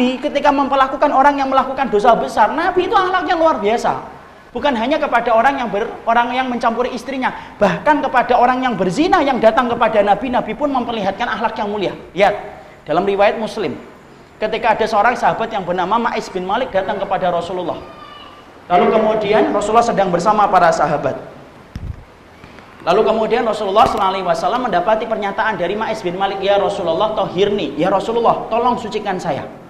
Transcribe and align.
Nabi 0.00 0.16
ketika 0.16 0.48
memperlakukan 0.48 1.12
orang 1.12 1.36
yang 1.36 1.52
melakukan 1.52 1.92
dosa 1.92 2.16
besar, 2.16 2.48
Nabi 2.56 2.88
itu 2.88 2.96
akhlaknya 2.96 3.36
luar 3.36 3.60
biasa. 3.60 4.00
Bukan 4.48 4.72
hanya 4.72 4.96
kepada 4.96 5.28
orang 5.28 5.60
yang 5.60 5.68
ber, 5.68 5.92
orang 6.08 6.32
yang 6.32 6.48
mencampuri 6.48 6.88
istrinya, 6.96 7.28
bahkan 7.60 8.00
kepada 8.00 8.40
orang 8.40 8.64
yang 8.64 8.80
berzina 8.80 9.20
yang 9.20 9.36
datang 9.36 9.68
kepada 9.68 10.00
Nabi, 10.00 10.32
Nabi 10.32 10.56
pun 10.56 10.72
memperlihatkan 10.72 11.28
akhlak 11.28 11.52
yang 11.60 11.68
mulia. 11.68 11.92
Lihat 12.16 12.32
dalam 12.88 13.04
riwayat 13.04 13.36
Muslim, 13.36 13.76
ketika 14.40 14.72
ada 14.72 14.88
seorang 14.88 15.20
sahabat 15.20 15.52
yang 15.52 15.68
bernama 15.68 16.00
Ma'is 16.00 16.32
bin 16.32 16.48
Malik 16.48 16.72
datang 16.72 16.96
kepada 16.96 17.28
Rasulullah. 17.28 17.76
Lalu 18.72 18.96
kemudian 18.96 19.52
Rasulullah 19.52 19.84
sedang 19.84 20.08
bersama 20.08 20.48
para 20.48 20.72
sahabat. 20.72 21.20
Lalu 22.88 23.04
kemudian 23.04 23.44
Rasulullah 23.44 23.84
SAW 23.84 24.64
mendapati 24.64 25.04
pernyataan 25.04 25.60
dari 25.60 25.76
Ma'is 25.76 26.00
bin 26.00 26.16
Malik, 26.16 26.40
Ya 26.40 26.56
Rasulullah, 26.56 27.12
tohirni, 27.12 27.76
Ya 27.76 27.92
Rasulullah, 27.92 28.48
tolong 28.48 28.80
sucikan 28.80 29.20
saya. 29.20 29.60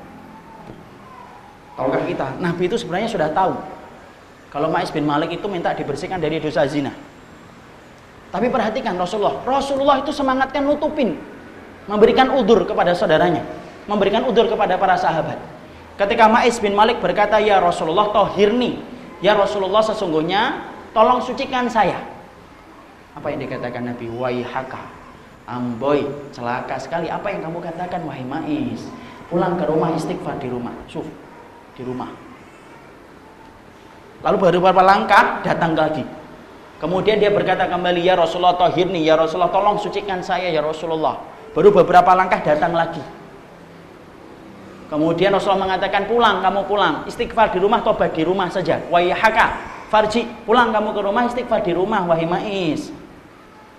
Tahukah 1.80 2.04
kita, 2.04 2.36
Nabi 2.44 2.68
itu 2.68 2.76
sebenarnya 2.76 3.08
sudah 3.08 3.32
tahu 3.32 3.56
kalau 4.52 4.68
Ma'is 4.68 4.92
bin 4.92 5.08
Malik 5.08 5.32
itu 5.32 5.48
minta 5.48 5.72
dibersihkan 5.72 6.20
dari 6.20 6.36
dosa 6.36 6.68
zina. 6.68 6.92
Tapi 8.28 8.52
perhatikan 8.52 9.00
Rasulullah. 9.00 9.40
Rasulullah 9.48 9.96
itu 10.04 10.12
semangatkan 10.12 10.60
nutupin. 10.60 11.16
Memberikan 11.88 12.36
udur 12.36 12.68
kepada 12.68 12.92
saudaranya. 12.92 13.40
Memberikan 13.88 14.28
udur 14.28 14.44
kepada 14.44 14.76
para 14.76 15.00
sahabat. 15.00 15.40
Ketika 15.96 16.28
Ma'is 16.28 16.60
bin 16.60 16.76
Malik 16.76 17.00
berkata, 17.00 17.40
Ya 17.40 17.56
Rasulullah 17.64 18.12
tohirni. 18.12 18.76
Ya 19.24 19.32
Rasulullah 19.32 19.80
sesungguhnya 19.80 20.68
tolong 20.92 21.24
sucikan 21.24 21.64
saya. 21.72 21.96
Apa 23.16 23.32
yang 23.32 23.40
dikatakan 23.40 23.88
Nabi? 23.88 24.04
Waihaka. 24.12 24.84
Amboy, 25.48 26.04
celaka 26.30 26.76
sekali. 26.76 27.08
Apa 27.08 27.32
yang 27.32 27.40
kamu 27.48 27.58
katakan 27.72 28.04
wahai 28.04 28.22
Ma'is? 28.28 28.84
Pulang 29.32 29.56
ke 29.56 29.64
rumah 29.64 29.90
istighfar 29.94 30.38
di 30.38 30.46
rumah. 30.46 30.74
Suf, 30.86 31.06
di 31.80 31.82
rumah 31.88 32.12
Lalu 34.20 34.36
baru 34.36 34.56
beberapa 34.60 34.84
langkah 34.84 35.40
datang 35.40 35.72
lagi. 35.72 36.04
Kemudian 36.76 37.20
dia 37.20 37.32
berkata 37.32 37.64
kembali, 37.68 38.04
"Ya 38.04 38.16
Rasulullah, 38.16 38.56
tohirni, 38.56 39.04
ya 39.04 39.16
Rasulullah, 39.16 39.52
tolong 39.52 39.80
sucikan 39.80 40.20
saya 40.20 40.52
ya 40.52 40.60
Rasulullah." 40.60 41.24
Baru 41.56 41.72
beberapa 41.72 42.12
langkah 42.12 42.40
datang 42.44 42.76
lagi. 42.76 43.00
Kemudian 44.92 45.32
Rasulullah 45.32 45.72
mengatakan, 45.72 46.04
"Pulang, 46.04 46.44
kamu 46.44 46.60
pulang. 46.68 46.94
Istighfar 47.08 47.52
di 47.52 47.64
rumah, 47.64 47.80
tobat 47.80 48.12
di 48.12 48.20
rumah 48.20 48.52
saja." 48.52 48.80
Wayyahaka, 48.92 49.46
farji, 49.88 50.28
pulang 50.44 50.68
kamu 50.68 50.92
ke 50.92 51.00
rumah, 51.00 51.22
istighfar 51.24 51.64
di 51.64 51.72
rumah, 51.72 52.04
wahai 52.04 52.28
Ma'is. 52.28 52.92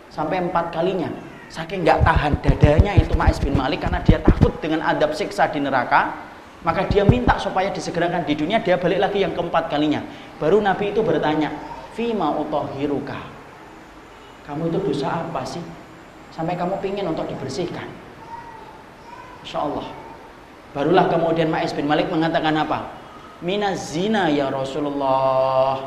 Sampai 0.10 0.42
empat 0.42 0.74
kalinya. 0.74 1.10
Saking 1.54 1.86
nggak 1.86 2.02
tahan 2.02 2.34
dadanya 2.42 2.98
itu 2.98 3.14
Ma'is 3.14 3.38
bin 3.38 3.54
Malik 3.54 3.86
karena 3.86 4.02
dia 4.02 4.18
takut 4.24 4.56
dengan 4.58 4.82
adab 4.88 5.14
siksa 5.14 5.52
di 5.52 5.60
neraka 5.60 6.31
maka 6.62 6.86
dia 6.86 7.02
minta 7.02 7.42
supaya 7.42 7.74
disegerakan 7.74 8.22
di 8.22 8.38
dunia, 8.38 8.62
dia 8.62 8.78
balik 8.78 9.02
lagi 9.02 9.26
yang 9.26 9.34
keempat 9.34 9.66
kalinya. 9.74 10.06
Baru 10.38 10.62
Nabi 10.62 10.94
itu 10.94 11.02
bertanya, 11.02 11.50
Fima 11.98 12.32
utohiruka. 12.38 13.18
Kamu 14.46 14.70
itu 14.70 14.80
dosa 14.80 15.26
apa 15.26 15.42
sih? 15.44 15.62
Sampai 16.32 16.56
kamu 16.56 16.80
pingin 16.80 17.10
untuk 17.10 17.28
dibersihkan. 17.28 17.90
Insya 19.42 19.66
Allah. 19.66 19.90
Barulah 20.72 21.12
kemudian 21.12 21.52
Ma'is 21.52 21.76
bin 21.76 21.90
Malik 21.90 22.08
mengatakan 22.08 22.56
apa? 22.56 22.94
Minaz 23.44 23.92
zina 23.92 24.32
ya 24.32 24.48
Rasulullah. 24.48 25.82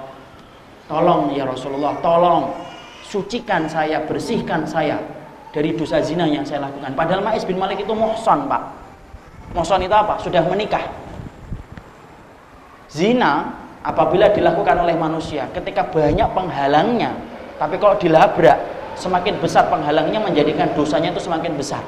Tolong 0.85 1.33
ya 1.33 1.49
Rasulullah, 1.49 1.97
tolong 2.05 2.53
sucikan 3.01 3.65
saya, 3.65 4.05
bersihkan 4.05 4.69
saya 4.69 5.01
dari 5.55 5.73
dosa 5.73 6.05
zina 6.05 6.29
yang 6.29 6.45
saya 6.45 6.69
lakukan. 6.69 6.93
Padahal 6.93 7.25
Ma'is 7.25 7.47
bin 7.49 7.57
Malik 7.57 7.81
itu 7.81 7.95
muhsan, 7.97 8.45
Pak 8.45 8.63
Mohson 9.55 9.87
itu 9.87 9.95
apa? 9.95 10.19
Sudah 10.19 10.43
menikah. 10.51 10.83
Zina 12.91 13.55
apabila 13.87 14.31
dilakukan 14.35 14.83
oleh 14.83 14.99
manusia 14.99 15.47
ketika 15.55 15.87
banyak 15.87 16.27
penghalangnya, 16.35 17.15
tapi 17.59 17.79
kalau 17.79 17.95
dilabrak 17.95 18.59
semakin 18.99 19.39
besar 19.39 19.71
penghalangnya 19.71 20.19
menjadikan 20.19 20.75
dosanya 20.75 21.15
itu 21.15 21.23
semakin 21.23 21.55
besar. 21.55 21.83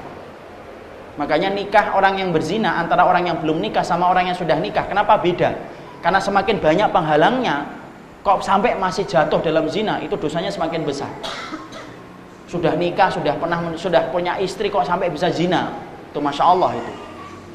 Makanya 1.19 1.51
nikah 1.51 1.97
orang 1.97 2.21
yang 2.21 2.31
berzina 2.31 2.79
antara 2.79 3.03
orang 3.03 3.27
yang 3.27 3.39
belum 3.41 3.59
nikah 3.59 3.83
sama 3.83 4.11
orang 4.11 4.31
yang 4.31 4.39
sudah 4.39 4.59
nikah, 4.61 4.85
kenapa 4.87 5.17
beda? 5.19 5.55
Karena 6.05 6.21
semakin 6.21 6.61
banyak 6.61 6.89
penghalangnya, 6.93 7.67
kok 8.21 8.45
sampai 8.45 8.77
masih 8.77 9.09
jatuh 9.09 9.41
dalam 9.41 9.67
zina, 9.67 9.99
itu 10.05 10.15
dosanya 10.15 10.53
semakin 10.53 10.85
besar. 10.85 11.09
Sudah 12.47 12.77
nikah, 12.77 13.11
sudah 13.11 13.35
pernah 13.41 13.59
sudah 13.75 14.13
punya 14.13 14.39
istri 14.39 14.69
kok 14.69 14.85
sampai 14.85 15.09
bisa 15.09 15.33
zina, 15.33 15.73
itu 16.13 16.21
masya 16.21 16.45
Allah 16.47 16.77
itu. 16.79 17.06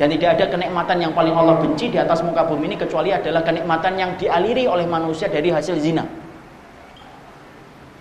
Dan 0.01 0.09
tidak 0.17 0.33
ada 0.33 0.49
kenikmatan 0.49 0.97
yang 0.97 1.13
paling 1.13 1.29
Allah 1.29 1.61
benci 1.61 1.93
di 1.93 2.01
atas 2.01 2.25
muka 2.25 2.41
bumi 2.41 2.73
ini 2.73 2.77
kecuali 2.81 3.13
adalah 3.13 3.45
kenikmatan 3.45 4.01
yang 4.01 4.17
dialiri 4.17 4.65
oleh 4.65 4.89
manusia 4.89 5.29
dari 5.29 5.53
hasil 5.53 5.77
zina. 5.77 6.01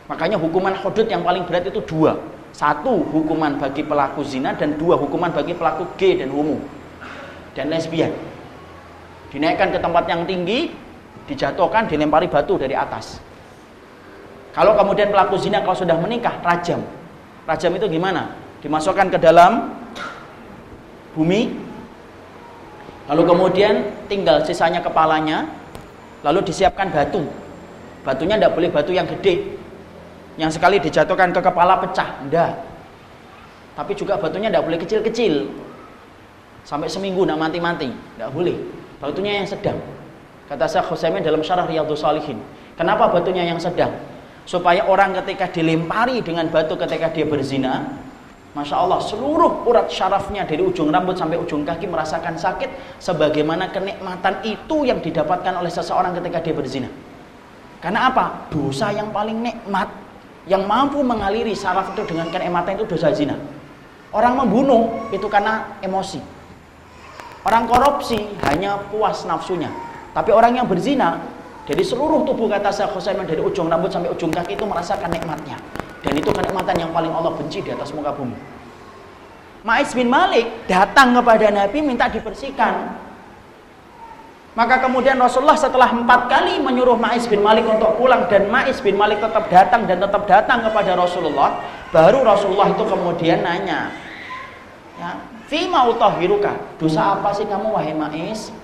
Makanya 0.08 0.40
hukuman 0.40 0.72
hudud 0.80 1.04
yang 1.12 1.20
paling 1.20 1.44
berat 1.44 1.68
itu 1.68 1.84
dua. 1.84 2.16
Satu 2.56 3.04
hukuman 3.04 3.60
bagi 3.60 3.84
pelaku 3.84 4.24
zina 4.24 4.56
dan 4.56 4.80
dua 4.80 4.96
hukuman 4.96 5.28
bagi 5.28 5.52
pelaku 5.52 5.92
gay 6.00 6.16
dan 6.16 6.32
homo 6.32 6.56
dan 7.52 7.68
lesbian. 7.68 8.16
Dinaikkan 9.28 9.68
ke 9.68 9.78
tempat 9.84 10.08
yang 10.08 10.24
tinggi, 10.24 10.72
dijatuhkan, 11.28 11.84
dilempari 11.84 12.32
batu 12.32 12.56
dari 12.56 12.72
atas. 12.72 13.20
Kalau 14.56 14.72
kemudian 14.72 15.12
pelaku 15.12 15.36
zina 15.36 15.60
kalau 15.60 15.76
sudah 15.76 16.00
menikah, 16.00 16.40
rajam. 16.40 16.80
Rajam 17.44 17.76
itu 17.76 17.92
gimana? 17.92 18.32
Dimasukkan 18.64 19.12
ke 19.12 19.18
dalam 19.20 19.76
bumi, 21.12 21.68
Lalu 23.10 23.22
kemudian 23.26 24.06
tinggal 24.06 24.46
sisanya 24.46 24.78
kepalanya, 24.78 25.50
lalu 26.22 26.46
disiapkan 26.46 26.94
batu. 26.94 27.26
Batunya 28.06 28.38
tidak 28.38 28.54
boleh 28.54 28.70
batu 28.70 28.94
yang 28.94 29.04
gede, 29.04 29.58
yang 30.38 30.48
sekali 30.48 30.78
dijatuhkan 30.78 31.34
ke 31.34 31.40
kepala 31.42 31.82
pecah, 31.82 32.22
enggak. 32.22 32.54
Tapi 33.74 33.92
juga 33.98 34.14
batunya 34.14 34.46
tidak 34.46 34.62
boleh 34.62 34.78
kecil-kecil, 34.78 35.50
sampai 36.62 36.86
seminggu 36.86 37.26
tidak 37.26 37.38
mati-mati, 37.42 37.90
tidak 37.90 38.30
boleh. 38.30 38.56
Batunya 39.02 39.42
yang 39.42 39.48
sedang. 39.50 39.82
Kata 40.46 40.70
Syekh 40.70 40.86
Husaymin 40.94 41.26
dalam 41.26 41.42
syarah 41.42 41.66
Riyadhus 41.66 42.02
Salihin. 42.02 42.38
Kenapa 42.78 43.10
batunya 43.10 43.42
yang 43.42 43.58
sedang? 43.58 43.90
Supaya 44.46 44.86
orang 44.86 45.18
ketika 45.22 45.50
dilempari 45.50 46.22
dengan 46.22 46.46
batu 46.46 46.78
ketika 46.78 47.10
dia 47.10 47.26
berzina, 47.26 47.90
Masya 48.50 48.82
Allah 48.82 48.98
seluruh 48.98 49.62
urat 49.62 49.86
syarafnya 49.86 50.42
dari 50.42 50.58
ujung 50.58 50.90
rambut 50.90 51.14
sampai 51.14 51.38
ujung 51.38 51.62
kaki 51.62 51.86
merasakan 51.86 52.34
sakit 52.34 52.98
sebagaimana 52.98 53.70
kenikmatan 53.70 54.42
itu 54.42 54.82
yang 54.82 54.98
didapatkan 54.98 55.54
oleh 55.54 55.70
seseorang 55.70 56.18
ketika 56.18 56.42
dia 56.42 56.54
berzina. 56.58 56.90
Karena 57.78 58.10
apa? 58.10 58.50
Dosa 58.50 58.90
yang 58.90 59.14
paling 59.14 59.38
nikmat 59.38 59.86
yang 60.50 60.66
mampu 60.66 60.98
mengaliri 61.06 61.54
syaraf 61.54 61.94
itu 61.94 62.02
dengan 62.10 62.26
kenikmatan 62.26 62.74
itu 62.74 62.90
dosa 62.90 63.14
zina. 63.14 63.38
Orang 64.10 64.34
membunuh 64.34 65.06
itu 65.14 65.30
karena 65.30 65.78
emosi. 65.78 66.18
Orang 67.46 67.70
korupsi 67.70 68.34
hanya 68.50 68.82
puas 68.90 69.22
nafsunya. 69.30 69.70
Tapi 70.10 70.34
orang 70.34 70.58
yang 70.58 70.66
berzina 70.66 71.22
dari 71.70 71.86
seluruh 71.86 72.26
tubuh 72.26 72.50
kata 72.50 72.74
Husayman 72.90 73.30
dari 73.30 73.38
ujung 73.38 73.70
rambut 73.70 73.94
sampai 73.94 74.10
ujung 74.10 74.34
kaki 74.34 74.58
itu 74.58 74.66
merasakan 74.66 75.06
nikmatnya. 75.06 75.54
Dan 76.00 76.12
itu 76.16 76.30
kenikmatan 76.32 76.76
yang 76.80 76.90
paling 76.90 77.12
Allah 77.12 77.32
benci 77.36 77.60
di 77.60 77.70
atas 77.70 77.92
muka 77.92 78.12
bumi. 78.16 78.36
Ma'is 79.60 79.92
bin 79.92 80.08
Malik 80.08 80.48
datang 80.64 81.12
kepada 81.12 81.52
Nabi 81.52 81.84
minta 81.84 82.08
dibersihkan. 82.08 82.96
Maka 84.56 84.82
kemudian 84.82 85.14
Rasulullah 85.20 85.54
setelah 85.54 85.92
empat 85.94 86.26
kali 86.26 86.58
menyuruh 86.58 86.98
Ma'is 86.98 87.28
bin 87.28 87.44
Malik 87.44 87.68
untuk 87.68 87.94
pulang 88.00 88.26
dan 88.26 88.50
Ma'is 88.50 88.80
bin 88.82 88.98
Malik 88.98 89.22
tetap 89.22 89.46
datang 89.46 89.86
dan 89.86 90.02
tetap 90.02 90.26
datang 90.26 90.64
kepada 90.66 90.98
Rasulullah, 90.98 91.62
baru 91.94 92.26
Rasulullah 92.26 92.72
itu 92.72 92.82
kemudian 92.82 93.46
nanya, 93.46 93.94
ya, 94.98 95.10
Fima 95.50 95.82
dosa 96.78 97.02
apa 97.18 97.34
sih 97.34 97.42
kamu 97.42 97.74
wahai 97.74 97.90
Ma'is? 97.90 98.54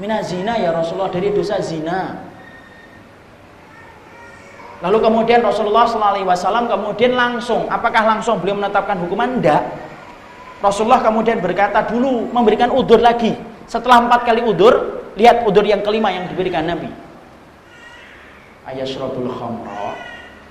Mina 0.00 0.24
zina 0.24 0.56
ya 0.56 0.72
Rasulullah 0.72 1.12
dari 1.12 1.28
dosa 1.28 1.60
zina. 1.60 2.29
Lalu 4.80 4.98
kemudian 5.04 5.44
Rasulullah 5.44 5.84
SAW 5.84 6.64
kemudian 6.64 7.12
langsung, 7.12 7.68
apakah 7.68 8.00
langsung 8.16 8.40
beliau 8.40 8.56
menetapkan 8.56 8.96
hukuman? 9.04 9.36
Tidak. 9.36 9.62
Rasulullah 10.64 11.04
kemudian 11.04 11.40
berkata 11.40 11.84
dulu, 11.84 12.32
memberikan 12.32 12.72
udur 12.72 12.96
lagi. 12.96 13.36
Setelah 13.68 14.08
empat 14.08 14.24
kali 14.24 14.40
udur, 14.40 15.04
lihat 15.20 15.44
udur 15.44 15.64
yang 15.64 15.84
kelima 15.84 16.08
yang 16.08 16.28
diberikan 16.32 16.64
Nabi. 16.64 16.88
Ayashrabul 18.64 19.28
khamra. 19.28 19.96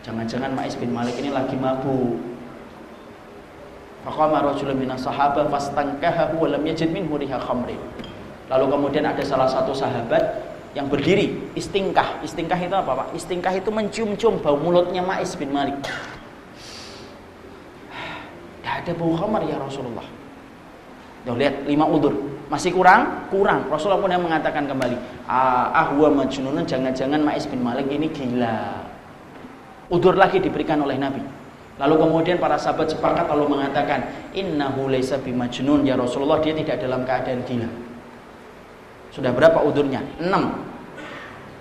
Jangan-jangan 0.06 0.54
Ma'is 0.54 0.78
bin 0.78 0.94
Malik 0.94 1.18
ini 1.18 1.34
lagi 1.34 1.58
mabuk. 1.58 2.18
Faqama 4.06 4.46
rajulun 4.46 4.78
minas 4.78 5.04
sahabah 5.04 5.50
fastankahahu 5.52 6.42
wa 6.42 6.48
lam 6.54 6.64
yajid 6.70 6.90
minhu. 6.94 7.18
Lalu 8.50 8.66
kemudian 8.66 9.06
ada 9.06 9.22
salah 9.22 9.46
satu 9.46 9.74
sahabat 9.78 10.49
yang 10.78 10.86
berdiri 10.86 11.54
istingkah 11.58 12.22
istingkah 12.22 12.58
itu 12.58 12.76
apa 12.76 12.92
pak 12.94 13.08
istingkah 13.18 13.54
itu 13.56 13.70
mencium-cium 13.74 14.38
bau 14.42 14.58
mulutnya 14.58 15.02
Ma'is 15.02 15.34
bin 15.34 15.50
Malik 15.50 15.82
tidak 18.62 18.74
ada 18.86 18.92
bau 18.94 19.18
khamar 19.18 19.42
ya 19.50 19.58
Rasulullah 19.58 20.20
Tuh 21.30 21.36
lihat 21.36 21.68
lima 21.68 21.86
udur. 21.86 22.16
Masih 22.50 22.74
kurang? 22.74 23.30
Kurang. 23.30 23.68
Rasulullah 23.70 24.02
pun 24.02 24.10
yang 24.10 24.26
mengatakan 24.26 24.66
kembali, 24.66 24.98
ah, 25.30 25.94
majnunun 25.94 26.66
jangan-jangan 26.66 27.22
Ma'is 27.22 27.46
bin 27.46 27.62
Malik 27.62 27.86
ini 27.92 28.10
gila. 28.10 28.88
Udur 29.94 30.18
lagi 30.18 30.42
diberikan 30.42 30.82
oleh 30.82 30.98
Nabi. 30.98 31.22
Lalu 31.80 31.96
kemudian 32.02 32.42
para 32.42 32.58
sahabat 32.60 32.92
sepakat 32.92 33.30
lalu 33.30 33.56
mengatakan, 33.56 34.32
"Innahu 34.34 34.92
laisa 34.92 35.22
bimajnun 35.22 35.88
ya 35.88 35.96
Rasulullah, 35.96 36.42
dia 36.42 36.52
tidak 36.52 36.82
dalam 36.82 37.06
keadaan 37.06 37.46
gila." 37.46 37.70
Sudah 39.20 39.36
berapa 39.36 39.60
udurnya? 39.68 40.00
Enam. 40.24 40.64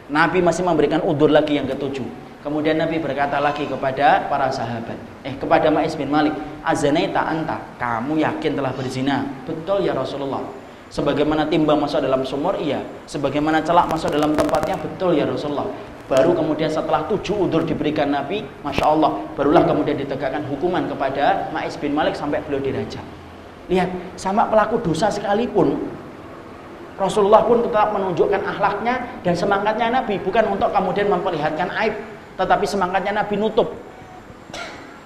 Nabi 0.06 0.38
masih 0.38 0.62
memberikan 0.62 1.02
udur 1.02 1.26
lagi 1.26 1.58
yang 1.58 1.66
ketujuh. 1.66 2.06
Kemudian 2.38 2.78
Nabi 2.78 3.02
berkata 3.02 3.42
lagi 3.42 3.66
kepada 3.66 4.30
para 4.30 4.46
sahabat, 4.46 4.94
eh 5.26 5.34
kepada 5.34 5.74
Ma'is 5.74 5.98
bin 5.98 6.06
Malik, 6.06 6.38
"Azanaita 6.62 7.18
anta? 7.18 7.58
Kamu 7.82 8.14
yakin 8.14 8.54
telah 8.54 8.70
berzina?" 8.70 9.26
"Betul 9.42 9.82
ya 9.82 9.90
Rasulullah." 9.90 10.46
Sebagaimana 10.88 11.50
timbang 11.50 11.82
masuk 11.82 11.98
dalam 11.98 12.22
sumur, 12.22 12.54
iya. 12.62 12.78
Sebagaimana 13.10 13.58
celak 13.66 13.90
masuk 13.90 14.14
dalam 14.14 14.38
tempatnya, 14.38 14.78
betul 14.78 15.18
ya 15.18 15.26
Rasulullah. 15.26 15.66
Baru 16.06 16.32
kemudian 16.38 16.70
setelah 16.70 17.04
tujuh 17.10 17.50
udur 17.50 17.66
diberikan 17.66 18.08
Nabi, 18.08 18.46
Masya 18.62 18.86
Allah, 18.86 19.18
barulah 19.34 19.66
kemudian 19.66 19.98
ditegakkan 19.98 20.46
hukuman 20.46 20.86
kepada 20.86 21.50
Ma'is 21.50 21.74
bin 21.74 21.90
Malik 21.90 22.14
sampai 22.14 22.38
beliau 22.46 22.62
dirajam. 22.62 23.02
Lihat, 23.68 24.16
sama 24.16 24.48
pelaku 24.48 24.80
dosa 24.80 25.12
sekalipun, 25.12 25.76
Rasulullah 26.98 27.46
pun 27.46 27.62
tetap 27.62 27.94
menunjukkan 27.94 28.42
akhlaknya 28.42 29.22
dan 29.22 29.34
semangatnya 29.38 30.02
Nabi 30.02 30.18
bukan 30.18 30.50
untuk 30.50 30.74
kemudian 30.74 31.06
memperlihatkan 31.06 31.70
aib, 31.86 31.94
tetapi 32.34 32.66
semangatnya 32.66 33.22
Nabi 33.22 33.38
nutup 33.38 33.70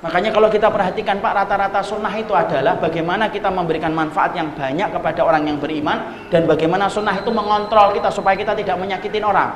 Makanya 0.02 0.34
kalau 0.34 0.50
kita 0.50 0.66
perhatikan 0.66 1.22
Pak 1.22 1.30
rata-rata 1.30 1.78
sunnah 1.78 2.10
itu 2.18 2.34
adalah 2.34 2.74
bagaimana 2.74 3.30
kita 3.30 3.54
memberikan 3.54 3.94
manfaat 3.94 4.34
yang 4.34 4.50
banyak 4.50 4.90
kepada 4.90 5.22
orang 5.22 5.46
yang 5.46 5.62
beriman 5.62 6.26
dan 6.26 6.42
bagaimana 6.42 6.90
sunnah 6.90 7.22
itu 7.22 7.30
mengontrol 7.30 7.94
kita 7.94 8.10
supaya 8.10 8.34
kita 8.34 8.58
tidak 8.58 8.82
menyakitin 8.82 9.22
orang. 9.22 9.54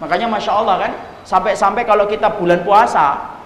Makanya 0.00 0.32
masya 0.32 0.52
Allah 0.56 0.76
kan 0.80 0.92
sampai-sampai 1.28 1.84
kalau 1.84 2.08
kita 2.08 2.40
bulan 2.40 2.64
puasa 2.64 3.36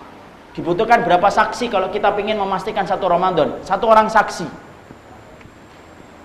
dibutuhkan 0.55 1.03
berapa 1.03 1.27
saksi 1.27 1.67
kalau 1.67 1.91
kita 1.91 2.15
ingin 2.23 2.39
memastikan 2.39 2.87
satu 2.87 3.11
Ramadan 3.11 3.59
satu 3.67 3.91
orang 3.91 4.07
saksi. 4.07 4.47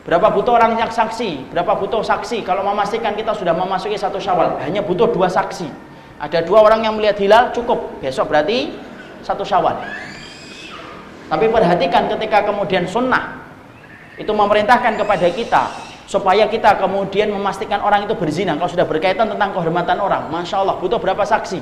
Berapa 0.08 0.32
butuh 0.32 0.56
orang 0.56 0.80
yang 0.80 0.88
saksi? 0.88 1.52
Berapa 1.52 1.76
butuh 1.76 2.00
saksi 2.00 2.48
kalau 2.48 2.64
memastikan 2.64 3.12
kita 3.12 3.36
sudah 3.36 3.52
memasuki 3.52 4.00
satu 4.00 4.18
Syawal? 4.24 4.56
Hanya 4.64 4.80
butuh 4.80 5.12
dua 5.12 5.28
saksi. 5.28 5.68
Ada 6.18 6.42
dua 6.42 6.66
orang 6.66 6.82
yang 6.82 6.98
melihat 6.98 7.22
hilal 7.22 7.54
cukup. 7.54 8.02
Besok 8.02 8.34
berarti 8.34 8.74
satu 9.22 9.46
syawal. 9.46 9.78
Tapi 11.28 11.46
perhatikan 11.52 12.10
ketika 12.10 12.48
kemudian 12.48 12.90
sunnah 12.90 13.38
itu 14.18 14.32
memerintahkan 14.34 14.98
kepada 14.98 15.28
kita 15.30 15.64
supaya 16.10 16.50
kita 16.50 16.80
kemudian 16.82 17.30
memastikan 17.30 17.84
orang 17.86 18.10
itu 18.10 18.18
berzina. 18.18 18.58
Kalau 18.58 18.72
sudah 18.72 18.88
berkaitan 18.88 19.30
tentang 19.30 19.54
kehormatan 19.54 20.02
orang, 20.02 20.32
masya 20.34 20.64
Allah 20.64 20.80
butuh 20.82 20.98
berapa 20.98 21.22
saksi? 21.22 21.62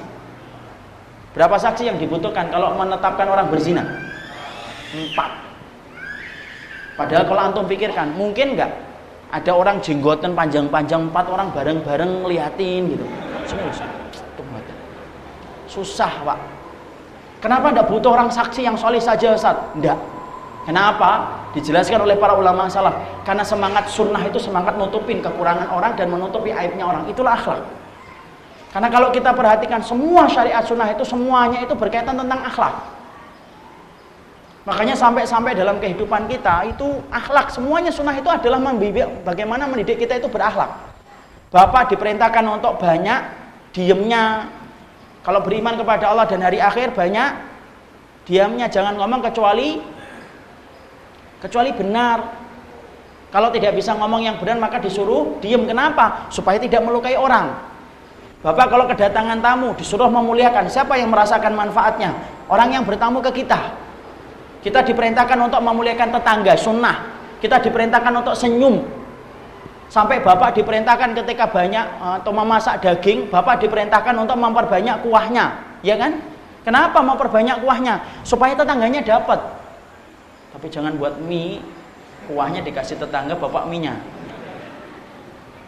Berapa 1.36 1.60
saksi 1.60 1.92
yang 1.92 1.98
dibutuhkan 2.00 2.48
kalau 2.48 2.72
menetapkan 2.80 3.28
orang 3.28 3.52
berzina? 3.52 3.84
Empat. 4.96 5.45
Padahal 6.96 7.24
kalau 7.28 7.42
antum 7.44 7.66
pikirkan, 7.68 8.16
mungkin 8.16 8.56
nggak 8.56 8.72
ada 9.36 9.52
orang 9.52 9.84
jenggotan 9.84 10.32
panjang-panjang 10.32 11.12
empat 11.12 11.26
orang 11.28 11.52
bareng-bareng 11.52 12.24
ngeliatin 12.24 12.82
gitu. 12.96 13.06
Semua. 13.46 13.72
Susah 15.68 16.24
pak. 16.24 16.40
Kenapa 17.44 17.68
tidak 17.76 17.92
butuh 17.92 18.16
orang 18.16 18.32
saksi 18.32 18.64
yang 18.64 18.80
solih 18.80 19.04
saja 19.04 19.36
Ustaz? 19.36 19.60
Tidak. 19.76 20.00
Kenapa? 20.64 21.44
Dijelaskan 21.52 22.08
oleh 22.08 22.16
para 22.16 22.34
ulama 22.34 22.72
salah. 22.72 23.22
Karena 23.28 23.44
semangat 23.44 23.92
sunnah 23.92 24.24
itu 24.24 24.40
semangat 24.40 24.80
nutupin 24.80 25.20
kekurangan 25.20 25.68
orang 25.70 25.94
dan 26.00 26.10
menutupi 26.10 26.56
aibnya 26.56 26.88
orang. 26.88 27.06
Itulah 27.12 27.36
akhlak. 27.36 27.62
Karena 28.72 28.88
kalau 28.88 29.12
kita 29.12 29.36
perhatikan 29.36 29.84
semua 29.84 30.32
syariat 30.32 30.64
sunnah 30.64 30.88
itu 30.90 31.04
semuanya 31.04 31.60
itu 31.60 31.76
berkaitan 31.76 32.16
tentang 32.16 32.40
akhlak. 32.40 32.95
Makanya 34.66 34.98
sampai-sampai 34.98 35.54
dalam 35.54 35.78
kehidupan 35.78 36.26
kita 36.26 36.66
itu 36.74 36.98
akhlak 37.14 37.54
semuanya 37.54 37.94
sunnah 37.94 38.18
itu 38.18 38.26
adalah 38.26 38.58
membimbing 38.58 39.22
bagaimana 39.22 39.70
mendidik 39.70 40.02
kita 40.02 40.18
itu 40.18 40.26
berakhlak. 40.26 40.74
Bapak 41.54 41.94
diperintahkan 41.94 42.42
untuk 42.50 42.82
banyak 42.82 43.22
diemnya, 43.78 44.50
kalau 45.22 45.46
beriman 45.46 45.78
kepada 45.78 46.10
Allah 46.10 46.26
dan 46.26 46.42
hari 46.42 46.58
akhir 46.58 46.98
banyak 46.98 47.30
diamnya 48.26 48.66
jangan 48.66 48.98
ngomong 48.98 49.22
kecuali 49.30 49.78
kecuali 51.46 51.70
benar. 51.70 52.42
Kalau 53.30 53.54
tidak 53.54 53.78
bisa 53.78 53.94
ngomong 53.94 54.26
yang 54.26 54.42
benar 54.42 54.58
maka 54.58 54.82
disuruh 54.82 55.38
diam. 55.46 55.70
Kenapa? 55.70 56.26
Supaya 56.34 56.58
tidak 56.58 56.82
melukai 56.82 57.14
orang. 57.14 57.54
Bapak 58.42 58.66
kalau 58.70 58.86
kedatangan 58.90 59.42
tamu 59.42 59.78
disuruh 59.78 60.10
memuliakan, 60.10 60.70
siapa 60.70 60.98
yang 60.98 61.14
merasakan 61.14 61.54
manfaatnya? 61.54 62.18
Orang 62.50 62.74
yang 62.74 62.82
bertamu 62.82 63.22
ke 63.22 63.46
kita. 63.46 63.85
Kita 64.66 64.82
diperintahkan 64.82 65.38
untuk 65.38 65.62
memuliakan 65.62 66.10
tetangga, 66.10 66.58
sunnah. 66.58 67.14
Kita 67.38 67.62
diperintahkan 67.62 68.10
untuk 68.18 68.34
senyum, 68.34 68.82
Sampai 69.86 70.20
bapak 70.20 70.58
diperintahkan 70.58 71.14
ketika 71.24 71.46
banyak 71.48 71.86
eh, 71.86 72.14
atau 72.20 72.32
memasak 72.34 72.82
daging, 72.82 73.30
bapak 73.30 73.62
diperintahkan 73.62 74.12
untuk 74.18 74.36
memperbanyak 74.36 75.06
kuahnya, 75.06 75.80
ya 75.86 75.96
kan? 75.96 76.20
Kenapa 76.66 77.00
memperbanyak 77.06 77.62
kuahnya? 77.62 78.02
Supaya 78.26 78.58
tetangganya 78.58 79.06
dapat. 79.06 79.38
Tapi 80.52 80.68
jangan 80.74 80.98
buat 80.98 81.22
mie, 81.22 81.62
kuahnya 82.26 82.66
dikasih 82.66 82.98
tetangga 82.98 83.38
bapak 83.38 83.70
mie-nya. 83.70 84.02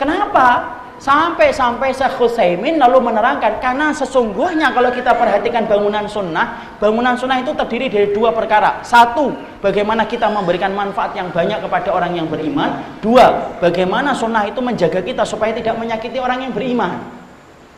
Kenapa? 0.01 0.75
Sampai-sampai 0.97 1.93
Syekh 1.93 2.17
Husaymin 2.17 2.81
lalu 2.81 2.97
menerangkan 3.05 3.61
karena 3.61 3.93
sesungguhnya 3.93 4.73
kalau 4.73 4.89
kita 4.89 5.13
perhatikan 5.13 5.69
bangunan 5.69 6.09
sunnah, 6.09 6.73
bangunan 6.81 7.13
sunnah 7.13 7.37
itu 7.37 7.53
terdiri 7.53 7.85
dari 7.85 8.07
dua 8.17 8.33
perkara. 8.33 8.81
Satu, 8.81 9.29
bagaimana 9.61 10.09
kita 10.09 10.25
memberikan 10.25 10.73
manfaat 10.73 11.13
yang 11.13 11.29
banyak 11.29 11.61
kepada 11.61 11.93
orang 11.93 12.17
yang 12.17 12.25
beriman. 12.25 12.81
Dua, 12.97 13.53
bagaimana 13.61 14.17
sunnah 14.17 14.49
itu 14.49 14.57
menjaga 14.57 15.05
kita 15.05 15.21
supaya 15.21 15.53
tidak 15.53 15.77
menyakiti 15.77 16.17
orang 16.17 16.49
yang 16.49 16.53
beriman. 16.57 16.97